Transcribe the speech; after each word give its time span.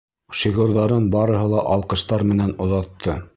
Шиғырҙарын 0.37 1.05
барыһы 1.17 1.43
ла 1.51 1.61
алҡыштар 1.75 2.25
менән 2.31 2.57
оҙатты. 2.67 3.19